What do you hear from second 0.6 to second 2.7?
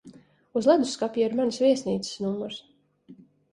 Uz ledusskapja ir manas viesnīcas numurs.